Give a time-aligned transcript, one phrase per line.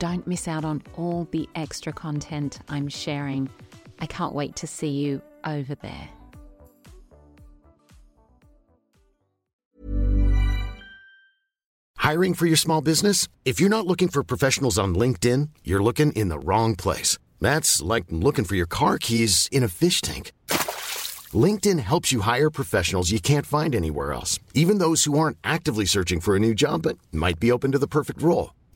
[0.00, 3.50] Don't miss out on all the extra content I'm sharing.
[3.98, 6.08] I can't wait to see you over there.
[11.98, 13.28] Hiring for your small business?
[13.44, 17.18] If you're not looking for professionals on LinkedIn, you're looking in the wrong place.
[17.38, 20.32] That's like looking for your car keys in a fish tank.
[21.44, 25.84] LinkedIn helps you hire professionals you can't find anywhere else, even those who aren't actively
[25.84, 28.52] searching for a new job but might be open to the perfect role.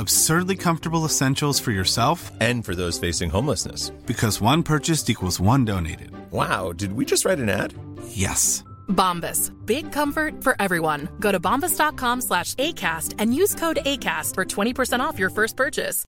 [0.00, 3.90] Absurdly comfortable essentials for yourself And for those facing homelessness.
[4.06, 6.10] because one purchased equals one donated.
[6.30, 7.74] Wow, did we just write an ad?
[8.08, 8.64] Yes.
[8.88, 9.52] Bombas.
[9.66, 11.08] Big comfort for everyone.
[11.20, 16.04] Go to bombas.com slash ACAST and use code ACAST for 20% off your first purchase.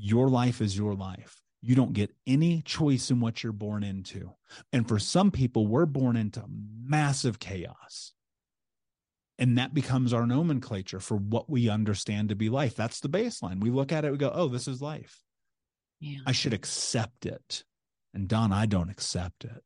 [0.00, 1.40] your life is your life.
[1.60, 4.32] You don't get any choice in what you're born into.
[4.72, 8.12] And for some people, we're born into massive chaos.
[9.40, 12.74] And that becomes our nomenclature for what we understand to be life.
[12.74, 13.60] That's the baseline.
[13.60, 15.22] We look at it, we go, oh, this is life.
[16.00, 16.18] Yeah.
[16.26, 17.62] I should accept it.
[18.12, 19.62] And Dawn, I don't accept it.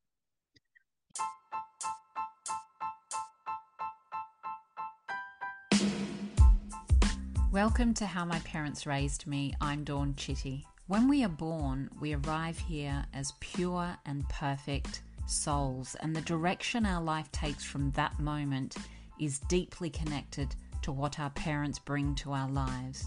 [7.50, 9.54] Welcome to How My Parents Raised Me.
[9.58, 10.66] I'm Dawn Chitty.
[10.86, 16.84] When we are born, we arrive here as pure and perfect souls, and the direction
[16.84, 18.76] our life takes from that moment
[19.22, 23.06] is deeply connected to what our parents bring to our lives.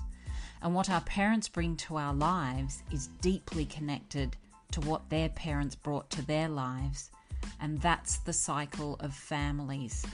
[0.61, 4.35] And what our parents bring to our lives is deeply connected
[4.71, 7.11] to what their parents brought to their lives.
[7.59, 10.05] And that's the cycle of families.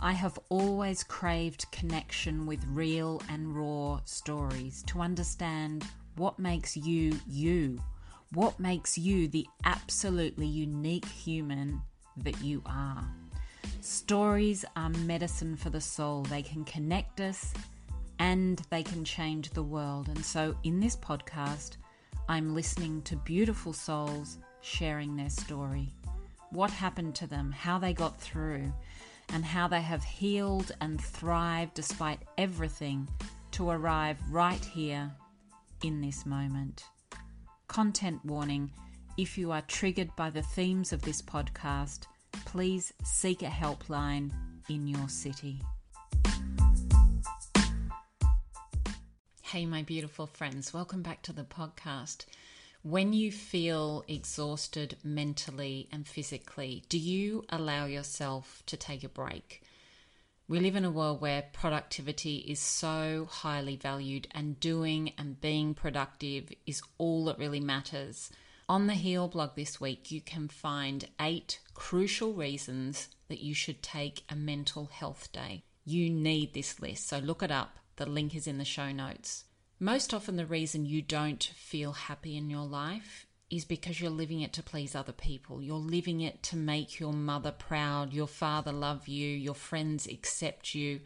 [0.00, 5.86] I have always craved connection with real and raw stories to understand
[6.16, 7.80] what makes you you,
[8.32, 11.82] what makes you the absolutely unique human
[12.16, 13.19] that you are.
[13.80, 17.52] Stories are medicine for the soul, they can connect us
[18.18, 20.08] and they can change the world.
[20.08, 21.76] And so, in this podcast,
[22.28, 25.92] I'm listening to beautiful souls sharing their story
[26.50, 28.72] what happened to them, how they got through,
[29.32, 33.08] and how they have healed and thrived despite everything
[33.52, 35.10] to arrive right here
[35.82, 36.84] in this moment.
[37.68, 38.70] Content warning
[39.16, 44.30] if you are triggered by the themes of this podcast, please seek a helpline
[44.68, 45.60] in your city.
[49.42, 52.26] Hey, my beautiful friends, welcome back to the podcast.
[52.82, 59.62] When you feel exhausted mentally and physically, do you allow yourself to take a break?
[60.48, 65.74] We live in a world where productivity is so highly valued, and doing and being
[65.74, 68.30] productive is all that really matters.
[68.70, 73.82] On the Heal blog this week, you can find eight crucial reasons that you should
[73.82, 75.64] take a mental health day.
[75.84, 77.80] You need this list, so look it up.
[77.96, 79.42] The link is in the show notes.
[79.80, 84.40] Most often, the reason you don't feel happy in your life is because you're living
[84.40, 85.60] it to please other people.
[85.60, 90.76] You're living it to make your mother proud, your father love you, your friends accept
[90.76, 91.00] you.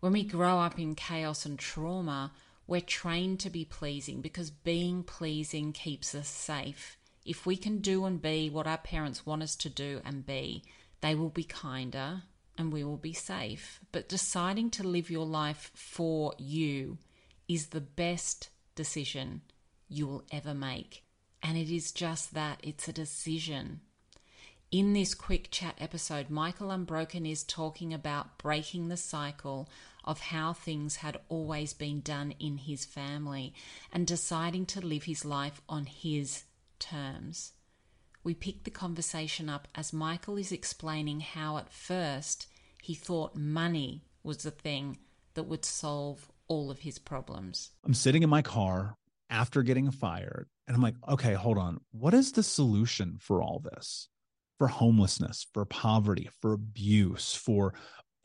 [0.00, 2.32] When we grow up in chaos and trauma,
[2.66, 6.98] we're trained to be pleasing because being pleasing keeps us safe.
[7.24, 10.64] If we can do and be what our parents want us to do and be,
[11.00, 12.22] they will be kinder
[12.58, 13.80] and we will be safe.
[13.92, 16.98] But deciding to live your life for you
[17.48, 19.42] is the best decision
[19.88, 21.04] you will ever make.
[21.42, 23.80] And it is just that it's a decision.
[24.72, 29.68] In this quick chat episode, Michael Unbroken is talking about breaking the cycle
[30.06, 33.52] of how things had always been done in his family
[33.92, 36.44] and deciding to live his life on his
[36.78, 37.52] terms.
[38.22, 42.46] We pick the conversation up as Michael is explaining how at first
[42.82, 44.98] he thought money was the thing
[45.34, 47.70] that would solve all of his problems.
[47.84, 48.96] I'm sitting in my car
[49.30, 50.46] after getting fired.
[50.66, 51.78] And I'm like, okay, hold on.
[51.92, 54.08] What is the solution for all this?
[54.58, 57.74] For homelessness, for poverty, for abuse, for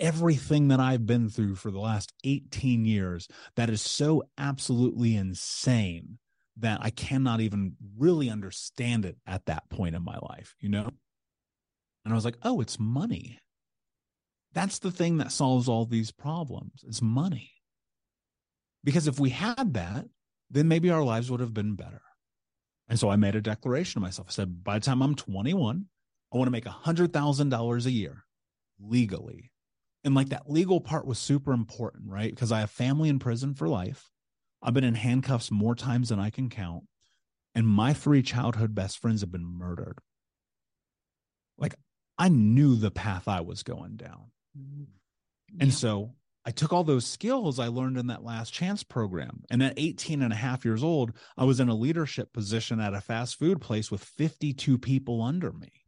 [0.01, 6.17] everything that I've been through for the last 18 years that is so absolutely insane
[6.57, 10.89] that I cannot even really understand it at that point in my life, you know?
[12.03, 13.39] And I was like, oh, it's money.
[14.53, 16.83] That's the thing that solves all these problems.
[16.85, 17.51] It's money.
[18.83, 20.05] Because if we had that,
[20.49, 22.01] then maybe our lives would have been better.
[22.89, 24.27] And so I made a declaration to myself.
[24.29, 25.85] I said, by the time I'm 21,
[26.33, 28.25] I want to make $100,000 a year
[28.79, 29.50] legally.
[30.03, 32.33] And like that legal part was super important, right?
[32.33, 34.09] Because I have family in prison for life.
[34.61, 36.83] I've been in handcuffs more times than I can count.
[37.53, 39.99] And my three childhood best friends have been murdered.
[41.57, 41.75] Like
[42.17, 44.31] I knew the path I was going down.
[44.57, 44.83] Mm-hmm.
[45.53, 45.63] Yeah.
[45.63, 46.13] And so
[46.45, 49.43] I took all those skills I learned in that last chance program.
[49.51, 52.93] And at 18 and a half years old, I was in a leadership position at
[52.93, 55.80] a fast food place with 52 people under me.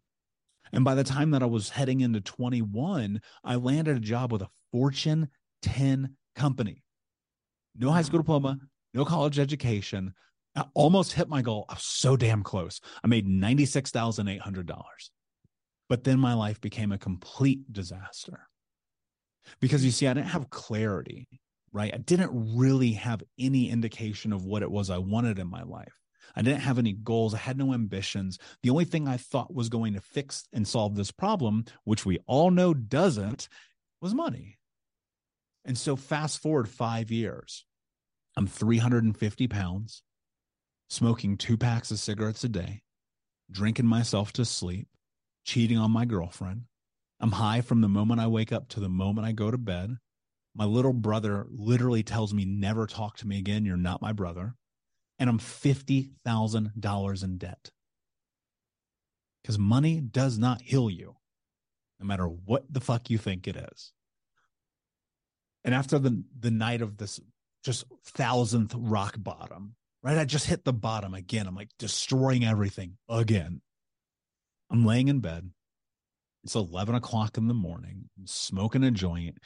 [0.73, 4.41] And by the time that I was heading into 21, I landed a job with
[4.41, 5.29] a Fortune
[5.61, 6.83] 10 company.
[7.77, 8.57] No high school diploma,
[8.93, 10.13] no college education.
[10.55, 11.65] I almost hit my goal.
[11.69, 12.81] I was so damn close.
[13.03, 14.83] I made $96,800.
[15.89, 18.47] But then my life became a complete disaster
[19.59, 21.27] because you see, I didn't have clarity,
[21.71, 21.93] right?
[21.93, 25.93] I didn't really have any indication of what it was I wanted in my life.
[26.35, 27.33] I didn't have any goals.
[27.33, 28.39] I had no ambitions.
[28.61, 32.19] The only thing I thought was going to fix and solve this problem, which we
[32.25, 33.49] all know doesn't,
[34.01, 34.57] was money.
[35.65, 37.65] And so, fast forward five years,
[38.35, 40.03] I'm 350 pounds,
[40.89, 42.81] smoking two packs of cigarettes a day,
[43.49, 44.87] drinking myself to sleep,
[45.45, 46.63] cheating on my girlfriend,
[47.23, 49.95] I'm high from the moment I wake up to the moment I go to bed.
[50.53, 53.63] My little brother literally tells me, never talk to me again.
[53.63, 54.55] You're not my brother.
[55.19, 57.71] And I'm $50,000 in debt.
[59.41, 61.15] Because money does not heal you,
[61.99, 63.91] no matter what the fuck you think it is.
[65.63, 67.19] And after the, the night of this
[67.63, 70.17] just thousandth rock bottom, right?
[70.17, 71.47] I just hit the bottom again.
[71.47, 73.61] I'm like destroying everything again.
[74.69, 75.51] I'm laying in bed
[76.43, 79.37] it's 11 o'clock in the morning, I'm smoking a joint,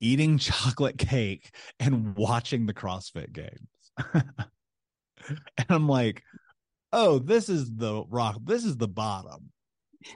[0.00, 4.14] eating chocolate cake, and watching the CrossFit games.
[5.68, 6.22] and I'm like,
[6.92, 8.38] oh, this is the rock.
[8.42, 9.50] This is the bottom.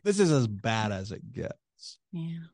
[0.05, 1.99] This is as bad as it gets.
[2.13, 2.47] Yeah.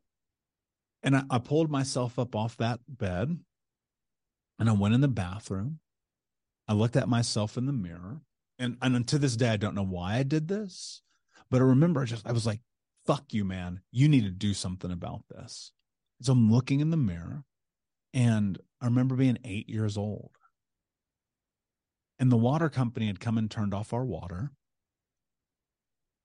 [1.02, 3.36] And I, I pulled myself up off that bed
[4.58, 5.80] and I went in the bathroom.
[6.66, 8.22] I looked at myself in the mirror.
[8.58, 11.02] And, and to this day, I don't know why I did this,
[11.50, 12.60] but I remember I just, I was like,
[13.04, 13.80] fuck you, man.
[13.90, 15.72] You need to do something about this.
[16.22, 17.44] So I'm looking in the mirror
[18.14, 20.30] and I remember being eight years old.
[22.18, 24.52] And the water company had come and turned off our water.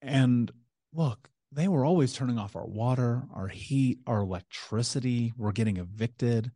[0.01, 0.51] And
[0.93, 5.33] look, they were always turning off our water, our heat, our electricity.
[5.35, 6.51] We're getting evicted.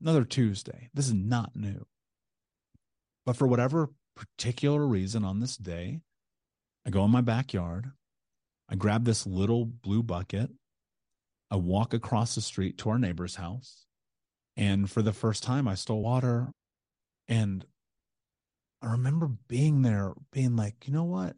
[0.00, 0.90] Another Tuesday.
[0.92, 1.86] This is not new.
[3.24, 6.00] But for whatever particular reason on this day,
[6.86, 7.92] I go in my backyard.
[8.68, 10.50] I grab this little blue bucket.
[11.50, 13.86] I walk across the street to our neighbor's house.
[14.56, 16.48] And for the first time, I stole water.
[17.28, 17.64] And
[18.84, 21.36] I remember being there, being like, you know what?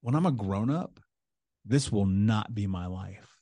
[0.00, 0.98] When I'm a grown up,
[1.64, 3.36] this will not be my life.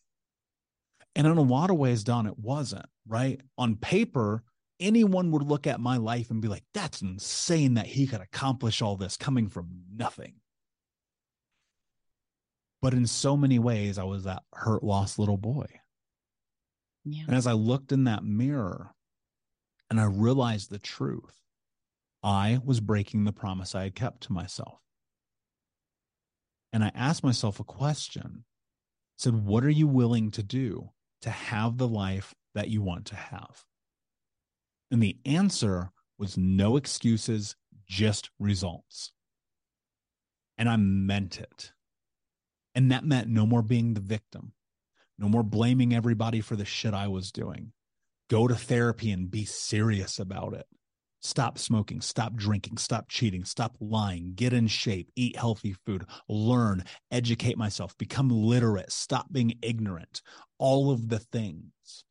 [1.14, 3.40] And in a lot of ways, Dawn, it wasn't, right?
[3.56, 4.42] On paper,
[4.80, 8.82] anyone would look at my life and be like, that's insane that he could accomplish
[8.82, 10.34] all this coming from nothing.
[12.82, 15.66] But in so many ways, I was that hurt, lost little boy.
[17.04, 17.24] Yeah.
[17.28, 18.90] And as I looked in that mirror
[19.90, 21.40] and I realized the truth,
[22.22, 24.80] I was breaking the promise I had kept to myself.
[26.72, 30.90] And I asked myself a question I said, What are you willing to do
[31.22, 33.64] to have the life that you want to have?
[34.90, 39.12] And the answer was no excuses, just results.
[40.58, 41.72] And I meant it.
[42.74, 44.52] And that meant no more being the victim,
[45.18, 47.72] no more blaming everybody for the shit I was doing.
[48.28, 50.66] Go to therapy and be serious about it.
[51.20, 56.82] Stop smoking, stop drinking, stop cheating, stop lying, get in shape, eat healthy food, learn,
[57.10, 60.22] educate myself, become literate, stop being ignorant,
[60.58, 62.04] all of the things.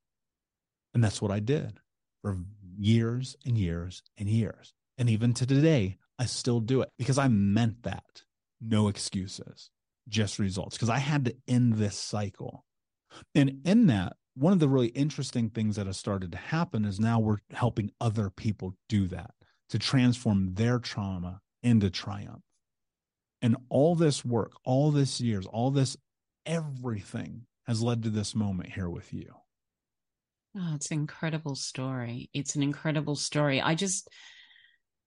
[0.94, 1.80] And that's what I did
[2.22, 2.38] for
[2.78, 4.74] years and years and years.
[4.98, 8.24] And even to today, I still do it because I meant that.
[8.62, 9.70] No excuses
[10.10, 12.66] just results because I had to end this cycle.
[13.34, 17.00] And in that, one of the really interesting things that has started to happen is
[17.00, 19.32] now we're helping other people do that.
[19.70, 22.44] to transform their trauma into triumph.
[23.42, 25.96] And all this work, all this years, all this
[26.46, 29.34] everything has led to this moment here with you.
[30.58, 32.30] Oh, it's an incredible story.
[32.34, 33.62] It's an incredible story.
[33.62, 34.10] I just,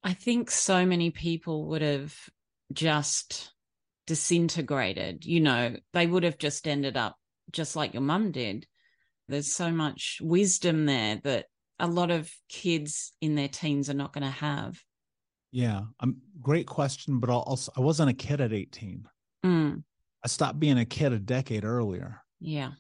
[0.05, 2.15] I think so many people would have
[2.73, 3.53] just
[4.07, 5.27] disintegrated.
[5.27, 7.17] You know, they would have just ended up
[7.51, 8.67] just like your mum did.
[9.29, 11.47] There's so much wisdom there that
[11.79, 14.81] a lot of kids in their teens are not going to have.
[15.51, 17.19] Yeah, um, great question.
[17.19, 19.07] But I'll, I'll, I was not a kid at 18.
[19.45, 19.83] Mm.
[20.25, 22.23] I stopped being a kid a decade earlier.
[22.41, 22.71] Yeah.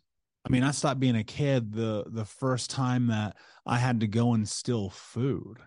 [0.45, 4.07] I mean, I stopped being a kid the the first time that I had to
[4.07, 5.59] go and steal food,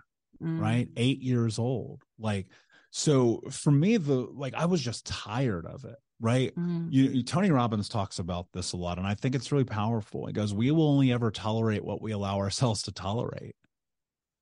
[0.41, 0.60] mm.
[0.60, 0.89] right?
[0.98, 2.01] 8 years old.
[2.20, 2.48] Like
[2.91, 6.55] so for me the like I was just tired of it, right?
[6.55, 6.88] Mm.
[6.91, 10.27] You, Tony Robbins talks about this a lot and I think it's really powerful.
[10.27, 13.55] He goes, "We will only ever tolerate what we allow ourselves to tolerate."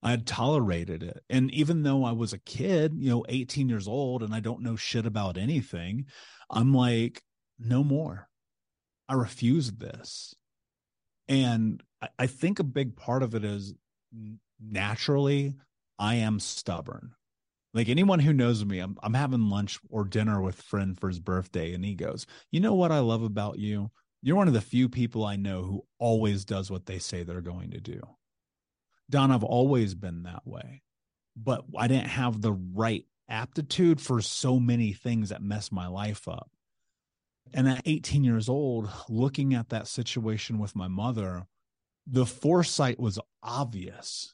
[0.04, 1.24] I had tolerated it.
[1.30, 4.62] And even though I was a kid, you know, 18 years old and I don't
[4.62, 6.08] know shit about anything,
[6.50, 7.24] I'm like,
[7.58, 8.28] no more.
[9.08, 10.36] I refuse this.
[11.30, 13.74] And I, I think a big part of it is
[14.60, 15.56] naturally,
[15.98, 17.14] I am stubborn.
[17.74, 21.08] Like anyone who knows me, I'm, I'm having lunch or dinner with a friend for
[21.08, 23.92] his birthday, and he goes, You know what I love about you?
[24.22, 27.42] You're one of the few people I know who always does what they say they're
[27.42, 28.02] going to do.
[29.10, 30.82] Dawn, I've always been that way,
[31.36, 36.28] but I didn't have the right aptitude for so many things that mess my life
[36.28, 36.52] up.
[37.54, 41.48] And at 18 years old, looking at that situation with my mother,
[42.08, 44.34] the foresight was obvious.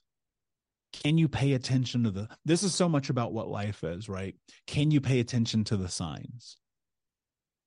[0.92, 4.36] Can you pay attention to the this is so much about what life is, right?
[4.68, 6.58] Can you pay attention to the signs?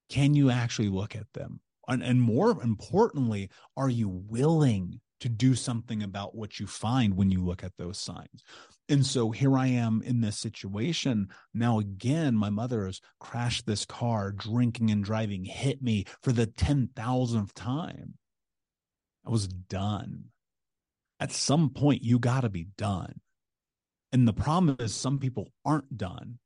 [0.09, 1.61] Can you actually look at them?
[1.88, 7.31] And, and more importantly, are you willing to do something about what you find when
[7.31, 8.43] you look at those signs.
[8.88, 11.29] And so here I am in this situation.
[11.55, 16.49] Now, again, my mother has crashed this car, drinking and driving, hit me for the
[16.49, 18.14] 10,000th time.
[19.25, 20.25] I was done.
[21.23, 23.21] At some point, you got to be done.
[24.11, 26.41] And the problem is, some people aren't done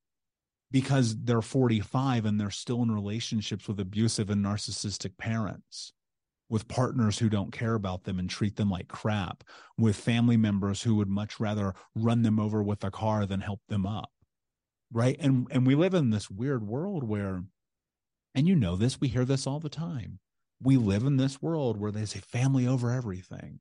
[0.70, 5.94] because they're 45 and they're still in relationships with abusive and narcissistic parents
[6.50, 9.44] with partners who don't care about them and treat them like crap,
[9.78, 13.60] with family members who would much rather run them over with a car than help
[13.70, 14.10] them up.
[14.92, 15.16] Right.
[15.18, 17.42] And and we live in this weird world where,
[18.34, 20.18] and you know this, we hear this all the time.
[20.62, 23.60] We live in this world where they say family over everything.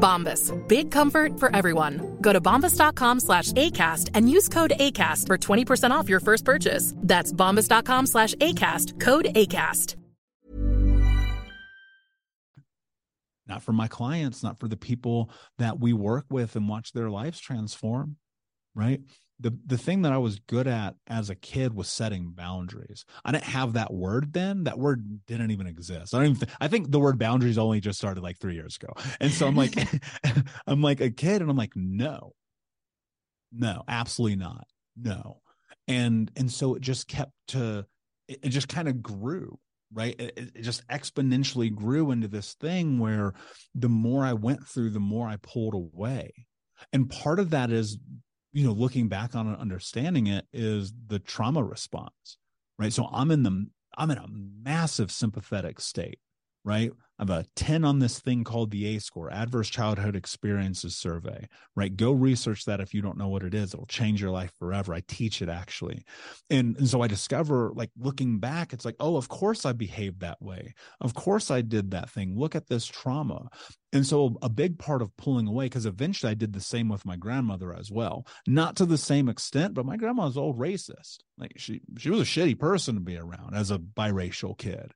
[0.00, 0.50] Bombas.
[0.66, 2.16] Big comfort for everyone.
[2.20, 6.94] Go to bombas.com slash ACAST and use code ACAST for 20% off your first purchase.
[6.96, 8.98] That's bombas.com slash ACAST.
[8.98, 9.96] Code ACAST.
[13.50, 15.28] not for my clients, not for the people
[15.58, 18.16] that we work with and watch their lives transform,
[18.74, 19.00] right?
[19.40, 23.04] The the thing that I was good at as a kid was setting boundaries.
[23.24, 24.64] I didn't have that word then.
[24.64, 26.14] That word didn't even exist.
[26.14, 28.76] I don't even th- I think the word boundaries only just started like 3 years
[28.76, 28.92] ago.
[29.20, 29.74] And so I'm like
[30.66, 32.34] I'm like a kid and I'm like no.
[33.52, 34.66] No, absolutely not.
[34.96, 35.40] No.
[35.88, 37.86] And and so it just kept to
[38.28, 39.58] it, it just kind of grew
[39.92, 43.34] right it, it, just exponentially grew into this thing where
[43.74, 46.30] the more i went through the more i pulled away
[46.92, 47.98] and part of that is
[48.52, 52.38] you know looking back on it understanding it is the trauma response
[52.78, 53.66] right so i'm in the
[53.96, 56.18] i'm in a massive sympathetic state
[56.64, 60.96] right I have a 10 on this thing called the ACE score, Adverse Childhood Experiences
[60.96, 61.94] Survey, right?
[61.94, 63.74] Go research that if you don't know what it is.
[63.74, 64.94] It will change your life forever.
[64.94, 66.02] I teach it actually.
[66.48, 70.20] And, and so I discover, like, looking back, it's like, oh, of course I behaved
[70.20, 70.72] that way.
[71.02, 72.38] Of course I did that thing.
[72.38, 73.50] Look at this trauma.
[73.92, 77.04] And so a big part of pulling away, because eventually I did the same with
[77.04, 78.24] my grandmother as well.
[78.46, 81.18] Not to the same extent, but my grandma was old racist.
[81.36, 84.92] Like she she was a shitty person to be around as a biracial kid.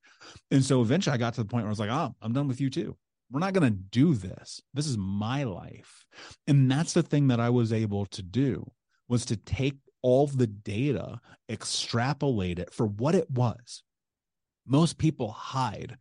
[0.51, 2.47] And so eventually I got to the point where I was like, oh, I'm done
[2.47, 2.97] with you too.
[3.31, 4.61] We're not going to do this.
[4.75, 6.05] This is my life.
[6.47, 8.71] And that's the thing that I was able to do
[9.09, 13.83] was to take all the data, extrapolate it for what it was.
[14.67, 15.97] Most people hide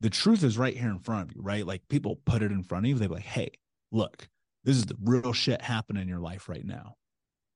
[0.00, 1.66] the truth is right here in front of you, right?
[1.66, 2.94] Like people put it in front of you.
[2.96, 3.50] They're like, hey,
[3.92, 4.28] look,
[4.64, 6.96] this is the real shit happening in your life right now.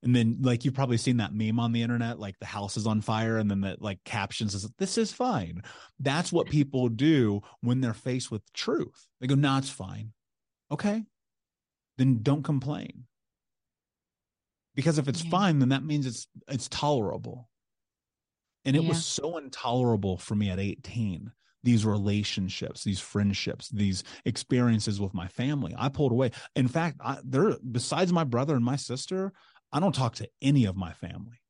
[0.03, 2.85] And then, like, you've probably seen that meme on the internet, like the house is
[2.85, 5.63] on fire, and then that like captions says, This is fine.
[5.99, 9.07] That's what people do when they're faced with truth.
[9.19, 10.13] They go, No, it's fine.
[10.71, 11.03] Okay.
[11.97, 13.05] Then don't complain.
[14.75, 15.31] Because if it's yeah.
[15.31, 17.49] fine, then that means it's it's tolerable.
[18.63, 18.89] And it yeah.
[18.89, 21.31] was so intolerable for me at 18
[21.65, 25.75] these relationships, these friendships, these experiences with my family.
[25.77, 26.31] I pulled away.
[26.55, 29.33] In fact, I, there besides my brother and my sister,
[29.73, 31.41] I don't talk to any of my family.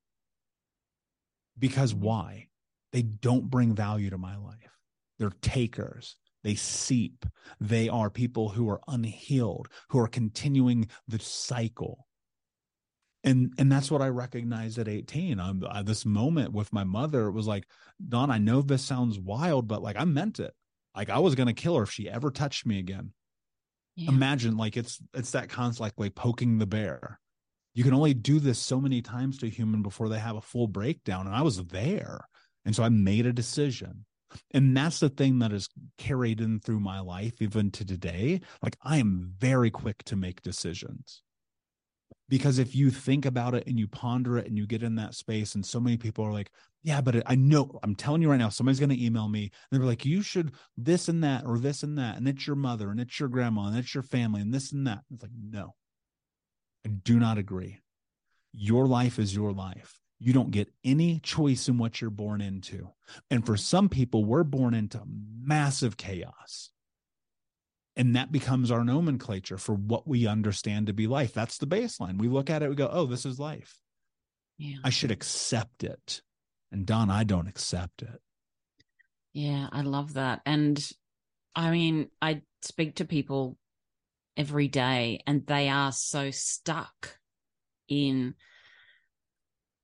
[1.60, 2.06] Because mm-hmm.
[2.06, 2.48] why?
[2.94, 4.80] They don't bring value to my life.
[5.20, 6.16] They're takers.
[6.46, 7.26] They seep.
[7.60, 12.08] They are people who are unhealed, who are continuing the cycle
[13.26, 17.30] and and that's what i recognized at 18 i'm I, this moment with my mother
[17.32, 17.66] was like
[18.08, 20.54] dawn i know this sounds wild but like i meant it.
[20.96, 23.12] Like i was gonna kill her if she ever touched me again.
[23.96, 24.10] Yeah.
[24.10, 27.20] imagine like it's it's that concept like, like poking the bear.
[27.74, 30.42] You can only do this so many times to a human before they have a
[30.42, 32.22] full breakdown and i was there.
[32.64, 34.06] And so i made a decision.
[34.52, 38.42] And that's the thing that is carried in through my life even to today.
[38.62, 41.24] Like i am very quick to make decisions
[42.28, 45.14] because if you think about it and you ponder it and you get in that
[45.14, 46.50] space and so many people are like
[46.84, 49.80] yeah but i know i'm telling you right now somebody's going to email me and
[49.80, 52.90] they're like you should this and that or this and that and it's your mother
[52.90, 55.74] and it's your grandma and it's your family and this and that it's like no.
[56.86, 57.80] I do not agree.
[58.54, 60.00] Your life is your life.
[60.20, 62.90] You don't get any choice in what you're born into.
[63.32, 66.70] And for some people we're born into massive chaos
[67.96, 71.34] and that becomes our nomenclature for what we understand to be life.
[71.34, 72.18] That's the baseline.
[72.18, 73.80] We look at it we go oh this is life.
[74.58, 74.78] Yeah.
[74.84, 76.22] I should accept it.
[76.72, 78.22] And dawn i don't accept it.
[79.34, 80.42] Yeah i love that.
[80.46, 80.86] And
[81.56, 83.58] i mean i speak to people
[84.38, 87.18] every day and they are so stuck
[87.88, 88.34] in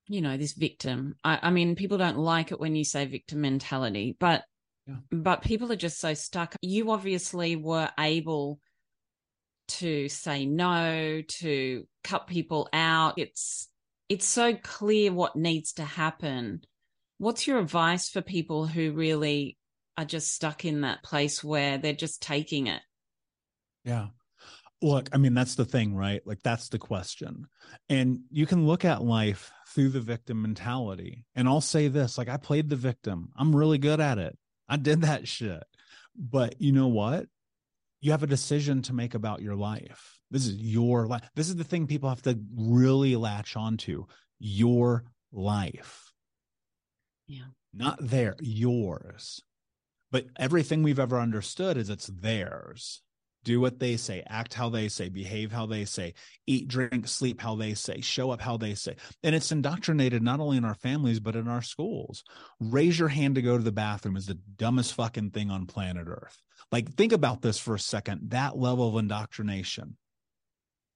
[0.08, 1.14] you know this victim.
[1.24, 4.44] I, I mean people don't like it when you say victim mentality but
[4.86, 4.96] yeah.
[5.10, 6.56] But people are just so stuck.
[6.60, 8.60] You obviously were able
[9.68, 13.18] to say no, to cut people out.
[13.18, 13.68] It's
[14.08, 16.62] it's so clear what needs to happen.
[17.18, 19.56] What's your advice for people who really
[19.96, 22.82] are just stuck in that place where they're just taking it?
[23.84, 24.08] Yeah.
[24.82, 26.20] Look, I mean, that's the thing, right?
[26.26, 27.46] Like, that's the question.
[27.88, 31.24] And you can look at life through the victim mentality.
[31.36, 34.36] And I'll say this like, I played the victim, I'm really good at it.
[34.68, 35.62] I did that shit.
[36.16, 37.26] But you know what?
[38.00, 40.20] You have a decision to make about your life.
[40.30, 41.22] This is your life.
[41.36, 44.06] This is the thing people have to really latch onto
[44.38, 46.12] your life.
[47.26, 47.44] Yeah.
[47.72, 49.40] Not their, yours.
[50.10, 53.02] But everything we've ever understood is it's theirs
[53.44, 56.14] do what they say, act how they say, behave how they say,
[56.46, 58.96] eat, drink, sleep how they say, show up how they say.
[59.22, 62.24] And it's indoctrinated not only in our families, but in our schools.
[62.60, 66.06] Raise your hand to go to the bathroom is the dumbest fucking thing on planet
[66.08, 66.40] Earth.
[66.70, 69.96] Like, think about this for a second that level of indoctrination.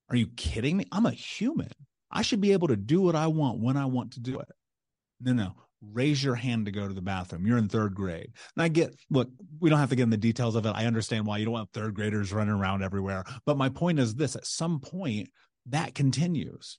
[0.09, 0.87] Are you kidding me?
[0.93, 1.71] I'm a human.
[2.11, 4.49] I should be able to do what I want when I want to do it.
[5.21, 5.55] No, no
[5.93, 7.47] raise your hand to go to the bathroom.
[7.47, 8.33] You're in third grade.
[8.55, 9.29] And I get, look,
[9.61, 10.75] we don't have to get in the details of it.
[10.75, 13.25] I understand why you don't want third graders running around everywhere.
[13.45, 15.31] But my point is this at some point,
[15.67, 16.79] that continues.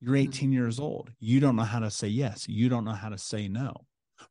[0.00, 0.28] You're hmm.
[0.28, 1.10] 18 years old.
[1.18, 2.48] You don't know how to say yes.
[2.48, 3.74] You don't know how to say no.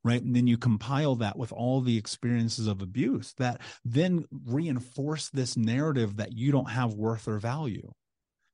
[0.03, 0.21] Right.
[0.21, 5.55] And then you compile that with all the experiences of abuse that then reinforce this
[5.55, 7.91] narrative that you don't have worth or value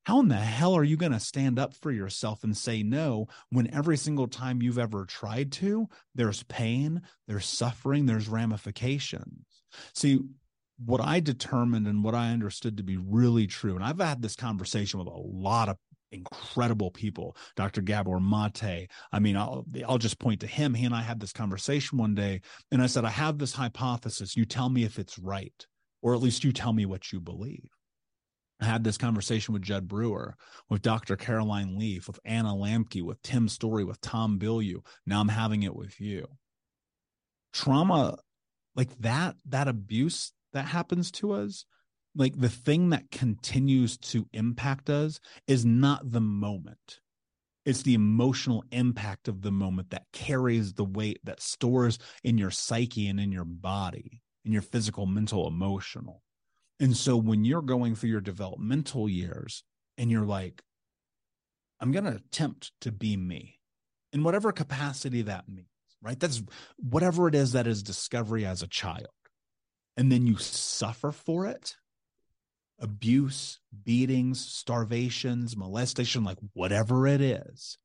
[0.05, 3.27] how in the hell are you going to stand up for yourself and say no
[3.49, 9.45] when every single time you've ever tried to, there's pain, there's suffering, there's ramifications?
[9.93, 10.19] See,
[10.83, 14.35] what I determined and what I understood to be really true, and I've had this
[14.35, 15.77] conversation with a lot of
[16.11, 17.81] incredible people, Dr.
[17.81, 18.89] Gabor Mate.
[19.11, 20.73] I mean, I'll, I'll just point to him.
[20.73, 24.35] He and I had this conversation one day, and I said, I have this hypothesis.
[24.35, 25.65] You tell me if it's right,
[26.01, 27.69] or at least you tell me what you believe.
[28.61, 30.35] I had this conversation with Jud Brewer,
[30.69, 31.15] with Dr.
[31.15, 34.85] Caroline Leaf, with Anna Lembke, with Tim Storey, with Tom Bilyeu.
[35.05, 36.27] Now I'm having it with you.
[37.53, 38.17] Trauma
[38.75, 41.65] like that, that abuse that happens to us
[42.15, 46.99] like the thing that continues to impact us is not the moment
[47.65, 52.51] it's the emotional impact of the moment that carries the weight that stores in your
[52.51, 56.21] psyche and in your body in your physical mental emotional
[56.81, 59.63] and so when you're going through your developmental years
[59.97, 60.61] and you're like
[61.79, 63.59] i'm going to attempt to be me
[64.11, 65.67] in whatever capacity that means
[66.01, 66.43] right that's
[66.77, 69.07] whatever it is that is discovery as a child
[69.95, 71.75] and then you suffer for it
[72.81, 77.77] abuse, beatings, starvations, molestation, like whatever it is.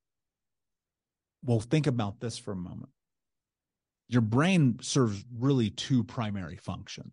[1.45, 2.91] Well, think about this for a moment.
[4.09, 7.13] Your brain serves really two primary functions.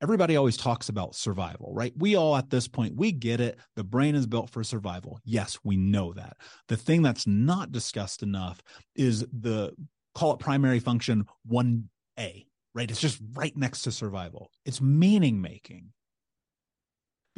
[0.00, 1.92] Everybody always talks about survival, right?
[1.96, 3.58] We all at this point, we get it.
[3.74, 5.18] The brain is built for survival.
[5.24, 6.36] Yes, we know that.
[6.68, 8.62] The thing that's not discussed enough
[8.94, 9.72] is the
[10.14, 12.90] call it primary function 1A, right?
[12.90, 14.52] It's just right next to survival.
[14.64, 15.92] It's meaning making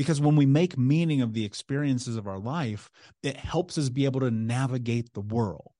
[0.00, 2.90] because when we make meaning of the experiences of our life,
[3.22, 5.72] it helps us be able to navigate the world.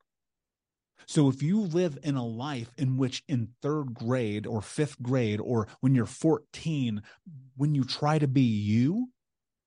[1.07, 5.41] So if you live in a life in which in third grade or fifth grade
[5.41, 7.03] or when you're 14,
[7.57, 9.09] when you try to be you,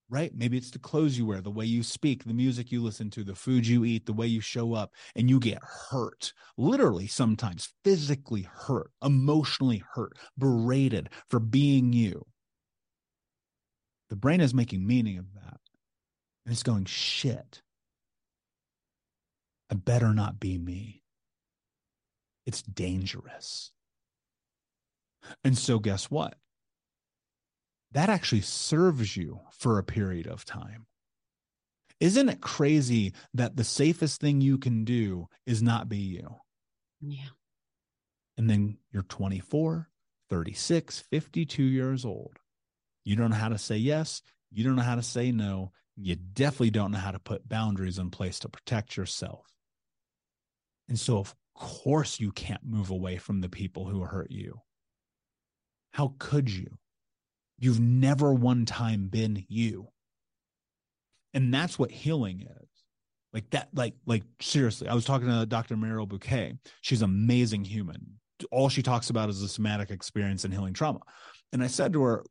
[0.10, 0.32] right?
[0.36, 3.24] Maybe it's the clothes you wear, the way you speak, the music you listen to,
[3.24, 7.74] the food you eat, the way you show up, and you get hurt, literally sometimes
[7.84, 12.26] physically hurt, emotionally hurt, berated for being you.
[14.10, 15.60] The brain is making meaning of that.
[16.46, 17.62] And it's going, shit.
[19.72, 21.03] I better not be me.
[22.46, 23.72] It's dangerous.
[25.44, 26.36] And so, guess what?
[27.92, 30.88] That actually serves you for a period of time.
[32.00, 36.36] Isn't it crazy that the safest thing you can do is not be you?
[37.00, 37.30] Yeah.
[38.36, 39.90] And then you're 24,
[40.30, 42.40] 36, 52 years old.
[43.06, 44.22] You don't know how to say yes.
[44.52, 45.72] You don't know how to say no.
[45.96, 49.46] You definitely don't know how to put boundaries in place to protect yourself.
[50.90, 54.62] And so, of course, you can't move away from the people who hurt you.
[55.92, 56.78] How could you?
[57.60, 59.88] You've never one time been you.
[61.34, 62.70] And that's what healing is.
[63.32, 65.76] Like that, like, like seriously, I was talking to Dr.
[65.76, 66.58] Mariel Buqué.
[66.82, 68.20] She's an amazing human.
[68.52, 71.00] All she talks about is the somatic experience and healing trauma.
[71.52, 72.26] And I said to her,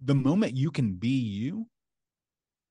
[0.00, 1.66] the moment you can be you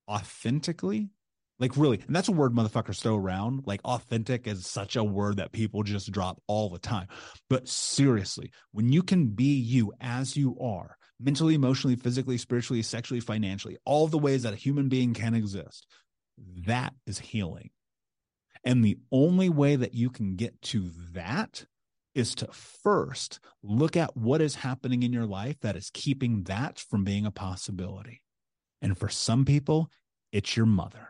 [0.07, 1.09] authentically,
[1.59, 3.63] like really, and that's a word motherfuckers throw around.
[3.65, 7.07] Like authentic is such a word that people just drop all the time.
[7.49, 13.21] But seriously, when you can be you as you are, mentally, emotionally, physically, spiritually, sexually,
[13.21, 15.87] financially, all the ways that a human being can exist,
[16.65, 17.69] that is healing.
[18.65, 21.65] And the only way that you can get to that
[22.15, 26.79] is to first look at what is happening in your life that is keeping that
[26.79, 28.21] from being a possibility.
[28.81, 29.89] And for some people,
[30.31, 31.09] it's your mother.